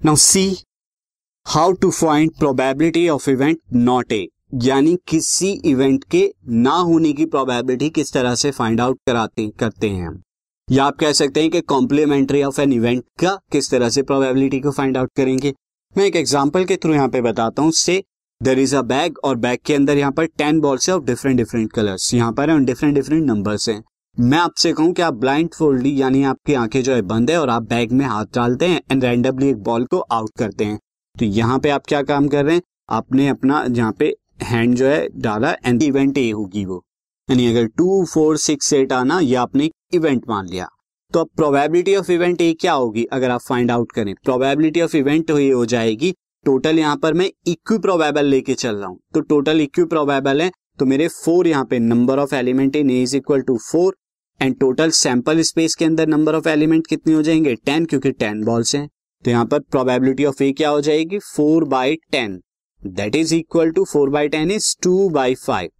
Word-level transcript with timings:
Now 0.00 0.16
see 0.16 0.42
how 1.46 1.72
to 1.72 1.90
find 1.90 2.30
probability 2.38 3.08
of 3.08 3.28
event 3.30 3.58
not 3.72 4.12
A 4.12 4.26
यानी 4.64 4.96
किसी 5.08 5.50
event 5.64 6.04
के 6.04 6.22
ना 6.60 6.74
होने 6.80 7.12
की 7.12 7.26
प्रोबेबिलिटी 7.26 7.88
किस 7.90 8.12
तरह 8.12 8.34
से 8.34 8.50
फाइंड 8.50 8.80
आउट 8.80 8.98
कराते, 9.06 9.48
करते 9.50 9.88
हैं 9.88 10.06
हम। 10.06 10.20
या 10.68 10.84
आप 10.84 10.96
कह 10.98 11.12
सकते 11.12 11.40
हैं 11.40 11.50
कि 11.50 11.60
कॉम्प्लीमेंट्री 11.60 12.42
ऑफ़ 12.42 12.60
एन 12.60 12.72
इवेंट 12.72 13.04
का 13.20 13.34
किस 13.52 13.70
तरह 13.70 13.88
से 13.88 14.02
प्रोबेबिलिटी 14.02 14.60
को 14.60 14.70
फाइंड 14.70 14.96
आउट 14.96 15.10
करेंगे। 15.16 15.52
मैं 15.96 16.04
एक 16.04 16.16
एग्जांपल 16.16 16.64
के 16.64 16.76
थ्रू 16.76 16.94
यहाँ 16.94 17.08
पे 17.08 17.20
बताता 17.20 17.62
हूँ। 17.62 17.72
Say 17.72 18.02
there 18.40 18.58
is 18.58 18.76
a 18.76 18.82
bag 18.84 19.18
और 19.24 19.36
बैग 19.36 19.58
के 19.66 19.74
अंदर 19.74 19.98
यहाँ 19.98 20.12
पर 20.12 20.26
टेन 20.38 20.60
बॉल्स 20.60 20.88
है 20.88 20.94
ऑफ़ 20.94 21.04
डिफरेंट 21.04 21.36
डिफरेंट 21.36 21.72
कलर्स 21.72 22.12
यहाँ 22.14 22.32
पर 22.32 22.50
है 22.50 22.58
डिफरेंट 22.64 22.94
डिफरेंट 22.94 23.24
नंबर्स 23.26 23.68
हैं। 23.68 23.82
मैं 24.20 24.38
आपसे 24.38 24.72
कहूँ 24.72 24.92
कि 24.92 25.02
आप 25.02 25.14
ब्लाइंड 25.14 25.48
फोल्डली 25.54 25.90
यानी 26.00 26.22
आपकी 26.24 26.54
आँखें 26.54 26.82
जो 26.82 26.94
है 26.94 27.02
बंद 27.02 27.30
है 27.30 27.36
और 27.36 27.50
आप 27.50 27.62
बैग 27.62 27.92
में 27.92 28.04
हाथ 28.06 28.24
डालते 28.34 28.66
हैं 28.66 28.80
एंड 28.92 29.04
रैंडमली 29.04 29.48
एक 29.50 29.62
बॉल 29.62 29.84
को 29.84 29.98
आउट 29.98 30.30
करते 30.38 30.64
हैं। 30.64 30.78
तो 31.16 31.24
यहाँ 31.24 31.58
पे 31.58 31.70
आप 31.70 31.86
क्या 31.88 32.02
काम 32.02 32.26
कर 32.28 32.44
रहे 32.44 32.54
हैं? 32.54 32.62
आपने 32.90 33.28
अपना 33.28 33.64
यहाँ 33.68 33.92
पे 33.92 34.12
हैंड 34.42 34.74
जो 34.74 34.86
है 34.86 35.08
डाला 35.16 35.52
एंड 35.66 35.82
इवेंट 35.82 36.18
ए 36.18 36.28
होगी 36.30 36.64
वो। 36.64 36.82
यानी 37.28 37.46
अगर 37.46 37.66
टू 37.68 38.04
फोर 38.04 38.36
सिक्स 38.36 38.72
एट 38.72 38.92
आना, 38.92 39.18
ये 39.20 39.34
आपने 39.34 39.70
इवेंट 39.94 40.28
मान 40.28 40.48
लिया। 40.48 40.66
तो 41.12 41.20
अब 41.20 41.28
प्रोबेबिलिटी 41.36 41.94
ऑफ़ 41.96 42.10
इवेंट 42.12 42.40
ए 42.40 42.52
क्या 42.60 42.72
होगी? 42.72 43.04
अगर 43.04 43.30
आप 43.30 43.40
फाइंड 43.40 43.70
आउट 43.70 43.92
करें 43.92 44.14
प्रोबेबिलिटी 44.24 44.80
ऑफ़ 44.80 44.96
इवेंट 44.96 45.30
ये 45.30 45.50
हो 45.50 45.64
जाएगी। 45.66 46.12
टोटल 46.46 46.78
यहाँ 46.78 46.96
पर 46.96 47.14
मैं 47.14 47.30
इक्वी 47.46 47.78
प्रोबेबल 47.78 48.26
लेके 48.26 48.54
चल 48.54 48.76
रहा 48.76 48.88
हूँ। 48.88 48.98
तो 49.14 49.20
टोटल 49.22 49.60
इक्वी 49.60 49.84
प्रोबेबल 49.86 50.42
है। 50.42 50.50
तो 50.78 50.86
मेरे 50.86 51.08
फोर 51.08 51.46
यहाँ 51.46 51.64
पे 51.64 51.78
number 51.78 52.18
of 52.18 52.34
element 52.34 52.76
in 52.76 52.90
is 52.90 53.16
equal 53.16 53.40
to 53.40 53.56
four 53.72 53.96
and 54.42 54.54
total 54.60 54.90
sample 54.90 55.40
space 55.42 55.74
के 55.74 55.84
अंदर 55.84 56.06
नंबर 56.08 56.34
ऑफ़ 56.34 56.48
एलिमेंट 56.48 56.86
कितने 56.86 57.14
हो 57.14 57.22
जाएँगे? 57.22 57.54
टेन 57.56 57.84
क्योंकि 57.84 58.10
टेन 58.12 58.44
बॉल्स 58.44 58.74
हैं। 58.74 58.88
तो 59.24 59.30
यहाँ 59.30 59.46
पर 59.46 59.60
प्रोबेबिलिटी 59.60 60.24
ऑफ़ 60.24 60.42
ए 60.42 60.50
क्या 60.52 60.68
हो 60.68 60.80
जाएगी? 60.80 61.18
Four 61.18 61.64
by 61.64 61.96
ten 62.12 62.40
that 62.82 63.16
is 63.16 63.34
equal 63.34 63.70
to 63.70 63.84
four 63.84 64.10
by 64.10 64.28
ten 64.28 64.50
is 64.50 64.74
two 64.82 65.08
by 65.08 65.34
five 65.36 65.70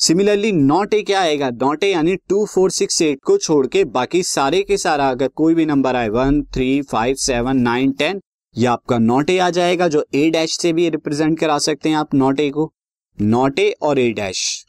similarly 0.00 0.52
not 0.52 0.94
A 0.94 1.02
क्या 1.02 1.20
आएगा? 1.20 1.50
नॉट 1.52 1.84
ए 1.84 1.90
यानी 1.90 2.14
टू 2.28 2.44
फोर 2.46 2.70
सिक्स 2.70 3.02
एट 3.02 3.18
को 3.24 3.36
छोड़ 3.38 3.66
के 3.66 3.84
बाकी 3.90 4.22
सारे 4.22 4.62
के 4.62 4.76
सारा 4.76 5.08
अगर 5.10 5.28
कोई 5.28 5.54
भी 5.54 5.66
नंबर 5.66 5.96
आए 5.96 6.08
one 6.08 6.42
three 6.54 6.80
five 6.82 7.16
seven 7.18 7.60
nine 7.60 7.92
ten 7.92 8.20
ये 8.56 8.66
आपका 8.66 8.98
नॉट 8.98 9.30
ए 9.30 9.38
आ 9.38 9.50
जाएगा, 9.50 9.88
जो 9.88 10.04
ए 10.14 10.28
डैश 10.30 10.56
से 10.60 10.72
भी 10.72 10.88
रिप्रेजेंट 10.90 11.38
करा 11.38 11.58
सकते 11.58 11.88
हैं 11.88 11.96
आप 11.96 12.14
नॉट 12.14 12.40
ए 12.40 12.48
को। 12.50 12.70
नॉट 13.18 13.58
ए 13.58 13.70
और 13.82 13.98
ए 13.98 14.10
डैश 14.12 14.64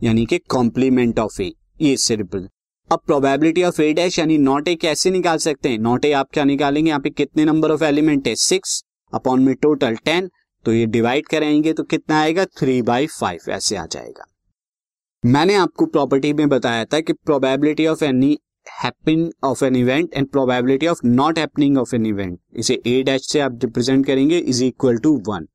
यानी 0.00 0.26
कि 0.26 0.38
कॉम्प्लीमेंट 0.48 1.18
ऑफ़ 1.18 1.42
ए 1.42 1.52
ये 1.80 1.92
इससे 1.92 2.16
रिप्रेजेंट 2.16 2.50
अब 2.90 3.00
प्रोबेबिलिटी 3.06 3.62
ऑफ़ 3.62 3.80
ए 3.82 3.92
डैश 3.92 4.18
यानी 4.18 4.36
नॉट 4.38 4.68
ए 4.68 4.74
कैसे 4.74 5.10
निकाल 5.10 5.36
सकते 5.38 5.68
हैं? 5.68 5.78
नॉट 5.78 6.04
ए 6.04 6.10
आप 6.12 6.28
क्या 6.32 6.44
निकालेंगे? 6.44 6.88
यहाँ 6.88 7.00
पे 7.00 7.10
कितने 7.10 7.44
नंबर 7.44 7.70
ऑफ़ 7.70 7.84
एलिमेंट 7.84 8.26
है? 8.28 8.34
सिक्स 8.36 8.82
अपॉन 9.12 9.42
में 9.42 9.54
टोटल 9.56 9.96
टेन 10.04 10.28
तो 10.64 10.72
ये 10.72 10.86
डिवाइड 10.86 11.26
करेंगे 11.26 11.72
तो 11.72 11.82
कितना 11.84 12.18
आएगा? 12.20 12.44
थ्री 12.58 12.80
बाई 12.82 13.06
फाइव 13.10 13.50
ऐसे 13.50 13.76
आ 13.76 13.84
जाएगा। 13.86 14.24
मैंने 15.24 15.54
आपको 15.54 15.86
प्रॉपर्टी 15.86 16.32
में 16.32 16.48
बताया 16.48 16.84
था 16.84 17.00
कि 17.00 17.12
probability 17.14 17.86
of 17.86 18.04
any 18.04 18.36
happen 18.82 19.30
of 19.44 19.64
an 19.64 19.76
event 19.76 20.14
and 20.14 20.28
probability 20.28 20.86
of 20.86 21.06
not 21.06 21.38
happening 21.38 21.78
of 21.78 21.94
an 21.94 22.06
event 22.06 22.38
इसे 22.54 22.80
ए 22.86 23.02
डैश 23.02 23.28
से 23.28 23.40
आप 23.40 23.58
रिप्रेजेंट 23.62 24.06
करेंगे 24.06 24.38
इज़ 24.38 24.64
इक्वल 24.64 24.98
टू 24.98 25.16
वन 25.28 25.46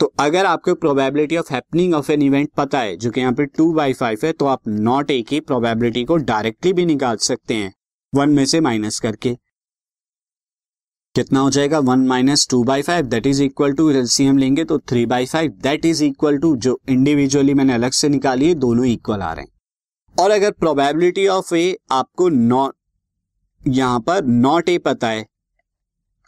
तो 0.00 0.12
अगर 0.20 0.46
आपको 0.46 0.74
probability 0.74 1.36
of 1.36 1.52
happening 1.52 1.94
of 1.94 2.10
an 2.12 2.22
event 2.22 2.48
पता 2.56 2.78
है, 2.78 2.96
जो 2.96 3.10
कि 3.10 3.20
यहाँ 3.20 3.32
पे 3.32 3.44
टू 3.46 3.72
बाई 3.72 3.92
फाइव 3.92 4.18
है 4.24 4.32
तो 4.32 4.46
आप 4.46 4.68
नॉट 4.68 5.10
ए 5.10 5.20
की 5.22 5.40
प्रोबेबिलिटी 5.40 6.04
को 6.04 6.16
डायरेक्टली 6.16 6.72
भी 6.72 6.84
निकाल 6.86 7.16
सकते 7.22 7.54
हैं। 7.54 7.72
वन 8.12 8.30
में 8.30 8.44
से 8.46 8.60
माइनस 8.60 8.98
करके। 9.00 9.34
कितना 11.14 11.40
हो 11.40 11.50
जाएगा? 11.50 11.78
One 11.78 12.06
minus 12.06 12.46
two 12.50 12.62
by 12.64 12.82
five 12.82 13.06
that 13.06 13.26
is 13.26 13.42
equal 13.42 13.72
to 13.72 13.90
LCM 13.90 14.38
लेंगे 14.38 14.64
तो 14.64 14.78
three 14.80 15.06
by 15.06 15.26
five 15.26 15.52
that 15.62 15.84
is 15.84 16.04
equal 16.04 16.38
to 16.38 16.54
जो 16.56 16.78
इंडिविजुअली 16.88 17.54
मैंने 17.54 17.74
अलग 17.74 17.90
से 17.92 18.08
निकाली 18.08 18.48
है, 18.48 18.54
दोनों 18.54 18.86
इक्वल 18.86 19.20
आ 19.20 19.32
रहे 19.32 19.44
हैं। 19.44 19.52
और 20.16 20.30
अगर 20.30 20.50
प्रोबेबिलिटी 20.50 21.26
ऑफ़ 21.28 21.54
ए 21.54 21.76
आपको 21.92 22.28
नॉट 22.28 22.74
यहाँ 23.62 24.00
पर 24.00 24.24
नॉट 24.24 24.68
ए 24.68 24.78
पता 24.78 25.08
है, 25.08 25.26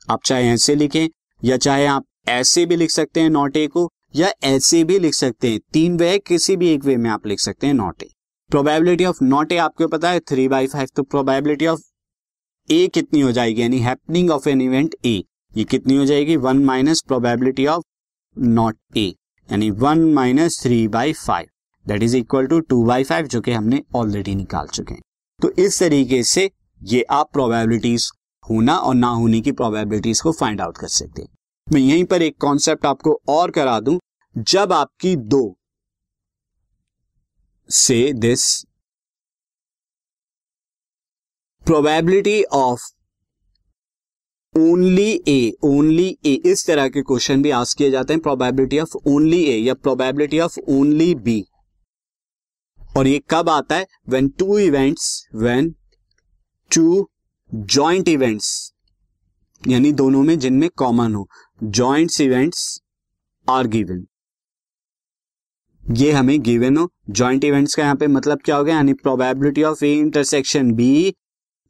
आप 0.08 0.22
चाहे 0.24 0.48
ऐसे 0.48 0.74
लिखें, 0.74 1.08
या 1.42 1.56
चाहे 1.56 1.86
आप 1.86 2.04
ऐसे 2.28 2.64
भी 2.66 2.76
लिख 2.76 2.90
सकते 2.90 3.20
हैं 3.20 3.30
नॉट 3.30 3.56
ए 3.56 3.66
को, 3.66 3.88
या 4.16 4.32
ऐसे 4.44 4.82
भी 4.84 4.98
लिख 4.98 5.14
सकते 5.14 5.50
हैं। 5.50 5.60
तीन 5.72 5.96
वे 5.96 6.18
किसी 6.18 6.56
भी 6.56 6.68
एक 6.68 6.84
वे 6.84 6.96
में 6.96 7.10
आप 7.10 7.26
लिख 7.26 7.40
सकते 7.40 7.66
हैं 7.66 7.74
not 7.74 8.02
A. 8.02 8.08
Probability 8.50 9.04
of 9.04 9.22
not 9.24 9.52
A 9.52 9.56
आपको 9.56 9.88
पता 9.88 10.10
है? 10.10 10.20
थ्री 10.20 10.48
बाई 10.48 10.66
फाइव 10.66 10.88
तो 10.96 11.02
प्रोबेबिलिटी 11.04 11.66
ऑफ़ 11.66 11.80
ए 12.68 12.86
कितनी 12.86 13.20
हो 13.20 13.32
जाएगी? 13.32 13.62
यानी 13.62 13.78
happening 13.78 14.30
of 14.30 14.48
an 14.48 14.60
event 14.60 14.94
A 15.04 15.22
ये 15.56 15.64
कितनी 15.64 15.96
हो 15.96 16.04
जाएगी? 16.04 16.36
One 16.36 16.64
minus 16.64 17.02
probability 17.02 17.66
of 17.66 17.84
not 18.36 18.76
A 18.96 19.06
यानी 19.48 19.70
one 19.72 20.04
minus 20.14 20.60
three 20.62 20.86
by 20.88 21.12
five 21.12 21.46
that 21.86 22.02
is 22.02 22.16
equal 22.16 22.46
to 22.46 22.60
two 22.60 22.82
by 22.84 23.04
five 23.04 23.26
जो 23.26 23.40
कि 23.40 23.52
हमने 23.52 23.82
ऑलरेडी 23.94 24.34
निकाल 24.34 24.66
चुके 24.66 24.94
हैं। 24.94 25.02
तो 25.40 25.50
इस 25.58 25.78
तरीके 25.80 26.22
से 26.24 26.50
ये 26.82 27.02
आप 27.10 27.30
प्रोबेबिलिटीज 27.32 28.10
होना 28.44 28.76
और 28.76 28.94
ना 28.94 29.08
होने 29.08 29.40
की 29.40 29.52
प्रोबेबिलिटीज 29.52 30.20
को 30.20 30.32
फाइंड 30.32 30.60
आउट 30.60 30.78
कर 30.78 30.88
सकते 30.88 31.22
हैं। 31.22 31.28
मैं 31.72 31.80
यहीं 31.80 32.04
पर 32.04 32.22
एक 32.22 32.36
कॉन्सेप्ट 32.40 32.86
आपको 32.86 33.12
और 33.28 33.50
करा 33.50 33.78
दूँ। 33.80 33.98
जब 34.36 34.72
आपकी 34.72 35.14
दो 35.16 35.56
से 37.70 38.12
this 38.12 38.44
probability 41.64 42.42
of 42.52 42.86
only 44.54 45.10
A 45.28 45.52
only 45.64 46.06
A 46.26 46.32
इस 46.46 46.66
तरह 46.66 46.88
के 46.88 47.02
क्वेश्चन 47.02 47.42
भी 47.42 47.50
आस्क 47.50 47.78
किए 47.78 47.90
जाते 47.90 48.12
हैं 48.12 48.22
प्रोबेबिलिटी 48.22 48.78
ऑफ़ 48.78 48.96
ओनली 49.06 49.42
ए 49.44 49.56
या 49.58 49.74
प्रोबेबिलिटी 49.74 50.40
ऑफ़ 50.40 50.58
ओनली 50.68 51.14
बी 51.14 51.42
और 52.96 53.06
ये 53.06 53.20
कब 53.30 53.48
आता 53.48 53.76
है? 53.76 53.86
When 54.08 54.28
two 54.28 54.58
events 54.58 55.28
when 55.34 55.70
two 56.70 57.08
joint 57.52 58.08
events 58.08 58.50
यानी 59.62 59.92
दोनों 59.92 60.22
में 60.22 60.38
जिनमें 60.38 60.68
कॉमन 60.76 61.14
हो 61.14 61.28
जॉइंट 61.62 62.20
इवेंट्स 62.20 62.80
आर 63.46 63.66
गिवन 63.66 64.04
ये 65.82 66.10
हमें 66.12 66.40
गिवन 66.42 66.76
हो 66.76 66.90
जॉइंट 67.10 67.44
इवेंट्स 67.44 67.74
का 67.74 67.82
यहाँ 67.82 67.96
पे 67.96 68.06
मतलब 68.06 68.40
क्या 68.44 68.56
हो 68.56 68.64
गया? 68.64 68.74
यानी 68.76 68.92
probability 68.94 69.62
of 69.62 69.84
A 69.84 69.92
intersection 69.94 70.72
B 70.74 71.14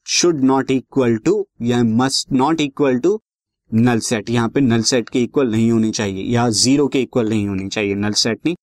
should 0.06 0.40
not 0.44 0.70
equal 0.70 1.16
to 1.24 1.44
या 1.62 1.82
must 1.84 2.32
not 2.32 2.60
equal 2.60 2.98
to 2.98 3.20
null 3.70 3.98
set 4.00 4.30
यहाँ 4.30 4.48
पे 4.48 4.60
नल 4.60 4.82
सेट 4.82 5.08
के 5.08 5.22
इक्वल 5.22 5.50
नहीं 5.50 5.70
होनी 5.70 5.90
चाहिए, 5.90 6.24
या 6.24 6.48
ज़ीरो 6.50 6.86
के 6.88 7.00
इक्वल 7.02 7.28
नहीं 7.28 7.46
होनी 7.48 7.68
चाहिए 7.68 7.94
नल 7.94 8.12
सेट 8.14 8.40
नहीं. 8.46 8.56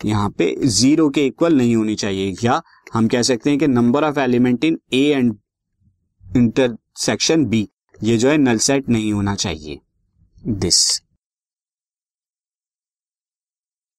यहाँ 0.00 0.30
पे 0.38 0.54
ज़ीरो 0.66 1.08
के 1.10 1.24
इक्वल 1.26 1.56
नहीं 1.56 1.74
होनी 1.76 1.94
चाहिए, 1.94 2.34
या 2.44 2.60
हम 2.92 3.08
कह 3.08 3.22
सकते 3.22 3.50
हैं 3.50 3.58
कि 3.58 3.66
number 3.68 4.04
of 4.04 4.18
element 4.20 4.64
in 4.64 4.78
A 4.92 5.04
and 5.06 5.34
intersection 6.24 7.44
B 7.46 7.68
ये 8.02 8.16
जो 8.16 8.28
है 8.30 8.36
नल 8.38 8.58
सेट 8.58 8.88
नहीं 8.88 9.12
होना 9.12 9.34
चाहिए। 9.34 9.80
दिस 10.46 11.02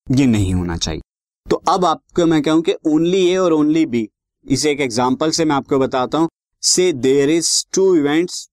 ये 0.08 0.26
नहीं 0.26 0.54
होना 0.54 0.78
चाहिए। 0.78 1.02
तो 1.50 1.56
अब 1.70 1.86
आपको 1.86 2.26
मैं 2.26 2.42
कहूँ 2.42 2.62
कि 2.62 2.74
ओनली 2.88 3.26
ए 3.28 3.36
और 3.38 3.54
ओनली 3.54 3.86
बी 3.86 4.08
इसे 4.46 4.72
एक 4.72 4.80
एग्जांपल 4.80 5.32
से 5.32 5.46
मैं 5.46 5.56
आपको 5.56 5.80
बताता 5.80 6.18
हूँ। 6.18 6.30
Say 6.64 6.92
there 6.94 7.30
is 7.30 7.50
to 7.74 7.96
events 7.96 8.50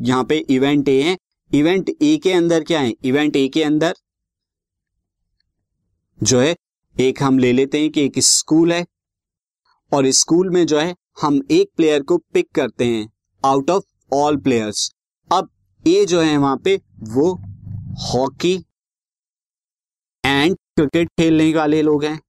यहाँ 0.00 0.24
पे 0.24 0.38
इवेंट 0.50 0.88
ए 0.88 1.02
है। 1.02 1.16
इवेंट 1.54 1.90
ए 2.02 2.16
के 2.16 2.32
अंदर 2.32 2.64
क्या 2.64 2.80
है? 2.80 2.92
इवेंट 3.04 3.36
ए 3.36 3.48
के 3.48 3.62
अंदर 3.62 3.94
जो 6.22 6.40
है, 6.40 6.56
एक 6.96 7.22
हम 7.22 7.38
ले 7.38 7.52
लेते 7.52 7.80
हैं 7.80 7.90
कि 7.90 8.04
एक 8.04 8.18
स्कूल 8.18 8.72
है। 8.72 8.86
और 9.92 10.10
स्कूल 10.10 10.50
में 10.50 10.66
जो 10.66 10.78
है, 10.78 10.94
हम 11.22 11.40
एक 11.50 11.70
प्लेयर 11.76 12.02
को 12.02 12.18
पिक 12.18 12.50
करते 12.54 12.84
हैं। 12.84 13.08
आउट 13.44 13.70
ऑफ़ 13.70 13.84
ऑल 14.12 14.36
प्लेयर्स 14.36 14.90
अब 15.32 15.48
ए 15.86 16.04
जो 16.06 16.20
है 16.20 16.36
वहाँ 16.36 16.56
पे 16.56 16.80
वो 17.08 17.32
हॉकी 18.12 18.54
एंड 20.24 20.56
क्रिकेट 20.56 21.08
खेलने 21.08 21.54
वाले 21.54 21.82
लोग 21.82 22.04
हैं। 22.04 22.20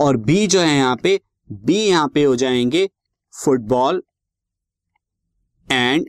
और 0.00 0.16
बी 0.16 0.46
जो 0.46 0.60
है 0.60 0.76
यहाँ 0.76 0.96
पे 0.96 1.20
बी 1.52 1.78
यहाँ 1.78 2.08
पे 2.08 2.24
हो 2.24 2.36
जाएँगे 2.36 2.88
फुटबॉल 3.44 4.02
एंड 5.68 6.08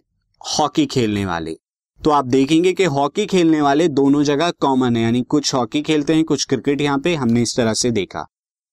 हॉकी 0.60 0.86
खेलने 0.86 1.26
वाले। 1.26 1.58
तो 2.04 2.10
आप 2.10 2.26
देखेंगे 2.26 2.74
कि 2.74 2.84
हॉकी 2.84 3.26
खेलने 3.26 3.62
वाले 3.62 3.88
दोनों 3.88 4.24
जगह 4.24 4.52
कॉमन 4.52 4.96
है, 4.96 5.04
यानी 5.04 5.22
कुछ 5.22 5.54
हॉकी 5.54 5.82
खेलते 5.82 6.16
हैं, 6.16 6.24
कुछ 6.24 6.46
क्रिकेट 6.46 6.82
यहाँ 6.82 7.00
पे, 7.00 7.16
हमने 7.16 7.42
इस 7.42 7.56
तरह 7.58 7.74
से 7.74 7.92
देखा। 7.92 8.26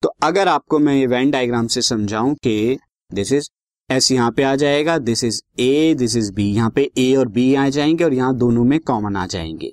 तो 0.02 0.08
अगर 0.22 0.48
आपको 0.48 0.78
मैं 0.78 0.94
ये 0.94 1.06
वेन 1.06 1.30
डायग्राम 1.30 1.66
से 1.66 1.82
समझाऊं 1.82 2.34
कि 2.34 2.78
दिस 3.12 3.32
इज़ 3.32 3.50
एस 3.90 4.10
यहाँ 4.12 4.30
पे 4.32 4.42
आ 4.42 4.54
जाएगा 4.56 4.96
this 4.98 5.22
is 5.24 5.40
A 5.60 5.94
this 5.94 6.16
is 6.16 6.32
B 6.32 6.44
यहाँ 6.52 6.70
पे 6.70 6.90
ए 6.98 7.14
और 7.16 7.28
बी 7.28 7.54
आ 7.54 7.68
जाएँगे 7.68 8.04
और 8.04 8.14
यहाँ 8.14 8.36
दोनों 8.36 8.64
में 8.64 8.78
कॉमन 8.80 9.16
आ 9.16 9.26
जाएँगे। 9.26 9.72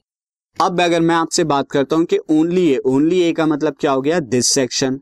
अब 0.58 0.82
अगर 0.82 1.02
मैं 1.02 1.16
आपसे 1.16 1.44
बात 1.44 1.70
करता 1.72 1.96
हूँ 1.96 2.06
कि 2.06 2.18
ओनली 2.32 2.68
ए 2.68 2.78
ओनली 2.86 3.20
ए 3.22 3.32
का 3.34 3.46
मतलब 3.46 3.76
क्या 3.80 3.92
हो 3.92 4.02
गया? 4.02 4.20
This 4.20 4.50
section 4.50 5.00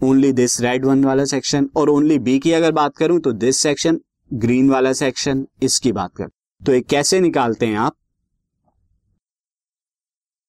only 0.00 0.32
this 0.32 0.60
red 0.60 0.84
one 0.86 1.04
वाला 1.04 1.24
सेक्शन 1.24 1.68
और 1.76 1.90
ओनली 1.90 2.18
बी 2.18 2.38
की 2.38 2.52
अगर 2.52 2.72
बात 2.72 2.96
करूँ 2.96 3.18
तो 3.20 3.32
दिस 3.34 3.58
सेक्शन 3.58 4.00
ग्रीन 4.30 4.70
वाला 4.70 4.92
सेक्शन 4.92 5.46
इसकी 5.62 5.92
बात 5.92 6.14
कर। 6.16 6.28
तो 6.62 6.74
ये 6.74 6.80
कैसे 6.80 7.20
निकालते 7.20 7.66
हैं 7.66 7.76
आप? 7.78 7.96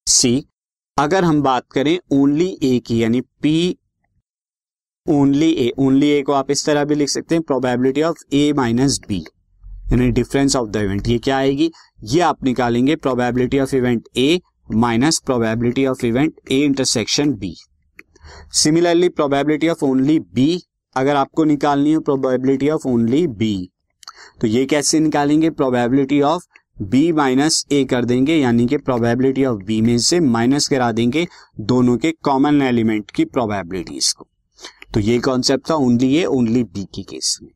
सी 0.07 0.45
अगर 0.97 1.23
हम 1.23 1.41
बात 1.41 1.65
करें 1.71 1.97
ओनली 2.11 2.57
ए 2.63 2.77
की, 2.79 3.01
यानी 3.03 3.21
P 3.21 3.77
only 5.09 5.49
A 5.51 5.71
only 5.79 6.09
A 6.09 6.21
को 6.21 6.33
आप 6.33 6.51
इस 6.51 6.65
तरह 6.65 6.83
भी 6.85 6.95
लिख 6.95 7.09
सकते 7.09 7.35
हैं 7.35 7.41
probability 7.43 8.01
of 8.01 8.23
A 8.33 8.51
minus 8.53 8.99
B 9.07 9.17
यानी 9.91 10.09
डिफरेंस 10.11 10.55
ऑफ़ 10.55 10.69
द 10.69 10.75
इवेंट 10.75 11.07
ये 11.07 11.17
क्या 11.19 11.37
आएगी? 11.37 11.71
ये 12.03 12.21
आप 12.21 12.43
निकालेंगे 12.43 12.95
probability 12.95 13.59
of 13.59 13.75
event 13.75 14.07
A 14.17 14.39
minus 14.75 15.19
probability 15.25 15.85
of 15.85 16.05
event 16.05 16.33
A 16.51 16.59
intersection 16.63 17.33
B 17.33 17.53
similarly 18.53 19.09
probability 19.09 19.67
of 19.69 19.85
only 19.85 20.19
B 20.19 20.59
अगर 20.95 21.15
आपको 21.15 21.43
निकालनी 21.45 21.93
हो 21.93 22.01
प्रोबेबिलिटी 22.01 22.69
ऑफ़ 22.69 22.87
ओनली 22.87 23.25
बी 23.27 23.69
तो 24.41 24.47
ये 24.47 24.65
कैसे 24.65 24.99
निकालेंगे? 24.99 25.49
Probability 25.49 26.21
of 26.21 26.43
B 26.81 27.11
minus 27.11 27.65
A 27.71 27.83
कर 27.83 28.05
देंगे, 28.05 28.35
यानी 28.35 28.65
कि 28.67 28.77
प्रोबेबिलिटी 28.77 29.45
ऑफ़ 29.45 29.63
बी 29.65 29.81
में 29.81 29.97
से 29.97 30.19
माइनस 30.19 30.67
करा 30.67 30.91
देंगे 30.91 31.27
दोनों 31.61 31.97
के 31.97 32.11
कॉमन 32.23 32.61
एलिमेंट 32.61 33.11
की 33.11 33.25
प्रोबेबिलिटीज 33.25 34.11
को. 34.13 34.27
तो 34.93 34.99
ये 34.99 35.19
कॉन्सेप्ट 35.19 35.69
था 35.69 35.75
ओनली 35.75 36.15
ए 36.17 36.25
ओनली 36.25 36.63
बी 36.63 36.85
की 36.95 37.03
केस 37.03 37.39
में। 37.43 37.49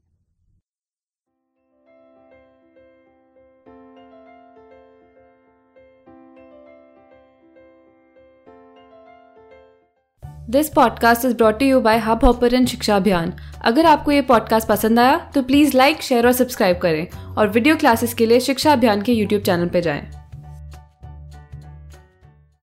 This 10.50 10.70
podcast 10.70 11.26
is 11.26 11.36
brought 11.36 11.62
you 11.62 11.82
by 11.82 11.98
Hubhopper 12.26 12.66
Shiksha 12.66 12.96
Abhiyan 12.96 13.34
अगर 13.62 13.86
आपको 13.86 14.12
ये 14.12 14.22
पॉडकास्ट 14.22 14.68
पसंद 14.68 15.00
आया 15.00 15.32
तो 15.36 15.44
प्लीज़ 15.44 15.78
लाइक 15.78 16.02
शेयर 16.02 16.26
और 16.26 16.34
सब्सक्राइब 16.34 16.78
करें। 16.78 17.36
और 17.36 17.50
वीडियो 17.50 17.76
क्लासेस 17.76 18.14
के 18.14 18.26
लिए 18.26 18.40
शिक्षा 18.40 18.74
अभियान 18.74 19.02
के 19.02 19.14
यूट्यूब 19.14 19.42
चैनल 19.42 19.68
पर 19.68 19.80
जाएँ। 19.80 20.21